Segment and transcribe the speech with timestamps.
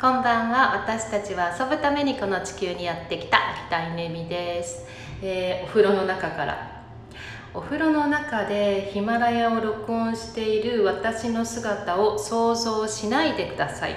[0.00, 0.76] こんばんは。
[0.76, 4.86] 私たちは遊ぶためにこの地球にやってきた秋田稲美です、
[5.20, 6.84] えーお風呂の中から。
[7.52, 13.96] お風呂の中でヒマラヤを録音している私の姿を想像しないでください。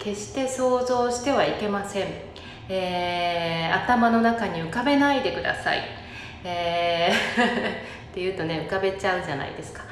[0.00, 2.08] 決して想像してはいけません、
[2.68, 5.82] えー頭の中に浮かべないでください、
[6.42, 7.44] えー
[8.10, 9.84] って言うとね浮かべちゃうじゃないですか、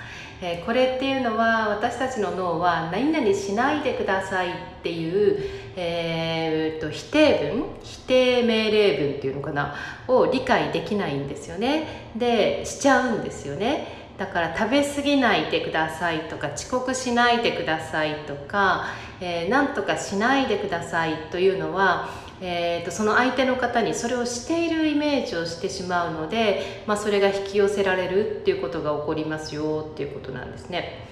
[0.44, 4.52] えこれっていうのは私たちの脳は何々しないでくださいっ
[4.82, 5.38] ていう、
[5.76, 9.74] えーと否定文否定命令文っていうのかな
[10.08, 12.10] を理解できないんですよね。
[12.16, 14.01] でしちゃうんですよね。
[14.18, 18.86] だから食べ過ぎないでくださいとか遅刻しないでくださいとか、
[19.20, 22.08] えーなんとかしないでくださいというのは、
[22.40, 31.10] えーとその相手の方にそれをしているイメージをしてしまうので、まあ、それが引き寄せられるっていうことが起こりますよっていうことなんですね。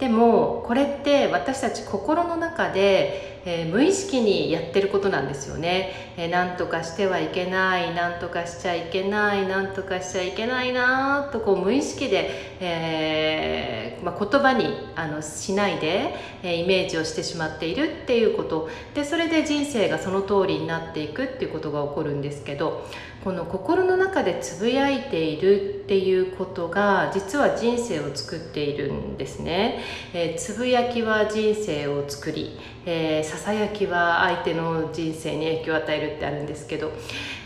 [0.00, 14.66] でもこれって私たち心の中で、えー無意識にやってることなんですよね、えーなんとかしてはいけないなんとかしちゃいけないなんとかしちゃいけないなとこう無意識で、えーまあ、言葉に
[14.96, 18.68] あのしないで、えーイメージをしてしまっているっていうこと。
[18.94, 22.84] でそれで人生がその通りになっていくっていうことが起こるんですけど
[23.24, 29.80] この心の中でつぶやいているっていうことが実は人生を作っているんですね、
[30.14, 36.92] えーつぶやきは人生を作りえーささやきは相手の人生に影響を与えるってあるんですけど、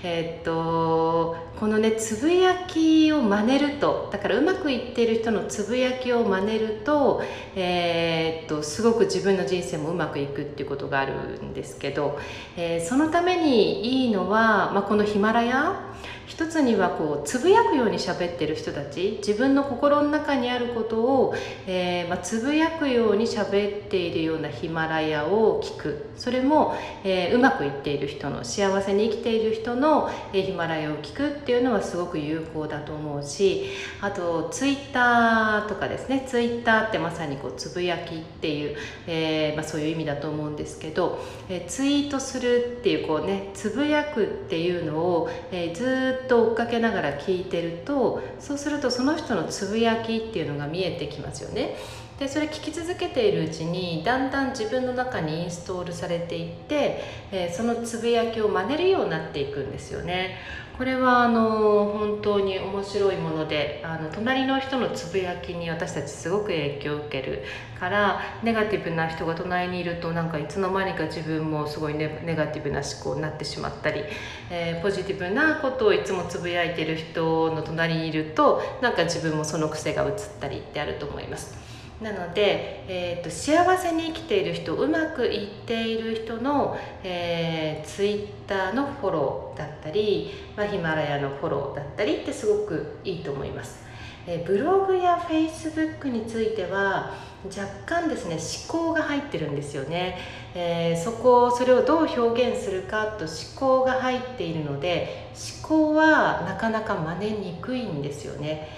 [0.02, 7.22] えーっとこのねつぶやきを真似るとだからうまくいってる人のつぶやきを真似ると,、
[7.56, 12.18] えーっとすごく自分の人生もうまくいくっていうことがあるんですけど、
[12.58, 15.93] えーそのためにいいのは、まあ、このヒマラヤ
[16.34, 21.34] 一つにはこうつぶやくように喋ってる人たち自分の心の中にあることを、
[21.68, 26.10] えーまあ、つぶやくように喋っているようなヒマラヤを聞く。
[26.16, 33.70] それも、えーうまくいっている人の幸せに生きている人の、えーヒマラヤを聞くっていうのはすごく有効だと思うし
[34.00, 36.24] あとツイッターとかですね。
[36.26, 38.76] ツイッターってまさにこうつぶやきっていう、
[39.06, 51.76] えーまあ、そういう意味だと思うんですけど、えーツイートするっていうこうねつぶやくっていうのを、えーずっとと追っかけながら聞いてるとそうするとその人のつぶやきっていうのが見えてきますよね。
[52.18, 57.02] でそれ聞き続けているうちにだんだん自分の中にインストールされていって、
[57.32, 60.36] えーそのつぶやきを真似るようになっていくんですよね。
[60.78, 67.44] これはあの本当に面白いものであの隣の人のつぶやきに私たちすごく影響を受ける
[67.78, 74.02] からネガティブな人が隣にいるとなんかいつの間にか自分もすごいネネガティブな思考になってしまったり、
[74.50, 81.73] えーポジティブなことをいつもつぶやいてる人の隣にいるとなんか自分もその癖が移ったりってあると思います。
[82.00, 93.84] なので、えー、と幸せに生きている人うまくいっている人の、えー、ツイッターのフォローだったり、まあ、ヒマラヤのフォローだったりってすごくいいと思います。
[94.26, 97.12] えーブログやフェイスブックについては
[97.44, 100.18] 若干ですね思考が入ってるんですよね、
[100.54, 105.28] えーそこをそれをどう表現するかと思考が入っているので
[105.60, 108.68] 思考はなかなか真似にくいんですよね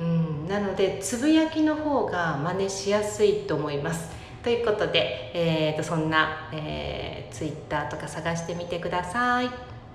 [0.00, 4.10] うん、なのでつぶやきの方が真似しやすいと思います。
[4.42, 9.75] ということで、えーとそんな、えー、ツイッターとか探してみてください。